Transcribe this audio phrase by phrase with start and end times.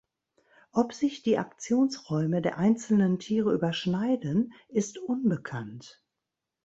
[0.71, 6.03] Ob sich die Aktionsräume der einzelnen Tiere überschneiden ist unbekannt.